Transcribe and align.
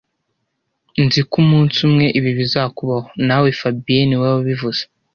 Nzi 1.05 1.19
ko 1.29 1.35
umunsi 1.43 1.77
umwe 1.87 2.05
ibi 2.17 2.31
bizakubaho, 2.39 3.07
nawe 3.27 3.47
fabien 3.59 4.05
niwe 4.07 4.27
wabivuze 4.33 4.81